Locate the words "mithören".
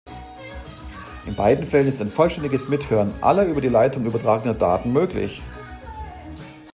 2.67-3.13